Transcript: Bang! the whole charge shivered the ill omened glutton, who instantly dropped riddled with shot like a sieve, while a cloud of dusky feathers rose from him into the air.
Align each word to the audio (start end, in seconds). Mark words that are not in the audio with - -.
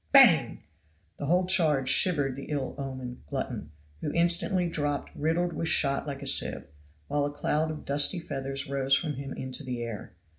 Bang! 0.11 0.63
the 1.17 1.27
whole 1.27 1.45
charge 1.45 1.87
shivered 1.87 2.35
the 2.35 2.45
ill 2.45 2.73
omened 2.79 3.21
glutton, 3.27 3.69
who 4.01 4.11
instantly 4.13 4.67
dropped 4.67 5.11
riddled 5.15 5.53
with 5.53 5.67
shot 5.67 6.07
like 6.07 6.23
a 6.23 6.27
sieve, 6.27 6.65
while 7.07 7.23
a 7.25 7.31
cloud 7.31 7.69
of 7.69 7.85
dusky 7.85 8.17
feathers 8.19 8.67
rose 8.67 8.95
from 8.95 9.13
him 9.13 9.31
into 9.33 9.63
the 9.63 9.83
air. 9.83 10.15